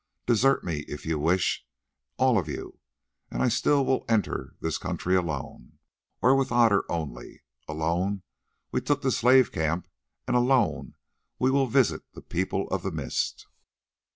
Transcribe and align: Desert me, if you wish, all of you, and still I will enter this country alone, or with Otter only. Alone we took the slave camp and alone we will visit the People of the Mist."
Desert 0.25 0.63
me, 0.63 0.79
if 0.87 1.05
you 1.05 1.19
wish, 1.19 1.63
all 2.17 2.39
of 2.39 2.47
you, 2.47 2.79
and 3.29 3.53
still 3.53 3.77
I 3.77 3.81
will 3.83 4.05
enter 4.09 4.55
this 4.59 4.79
country 4.79 5.15
alone, 5.15 5.77
or 6.23 6.35
with 6.35 6.51
Otter 6.51 6.83
only. 6.89 7.43
Alone 7.67 8.23
we 8.71 8.81
took 8.81 9.03
the 9.03 9.11
slave 9.11 9.51
camp 9.51 9.87
and 10.27 10.35
alone 10.35 10.95
we 11.37 11.51
will 11.51 11.67
visit 11.67 12.01
the 12.15 12.23
People 12.23 12.67
of 12.69 12.81
the 12.81 12.89
Mist." 12.91 13.45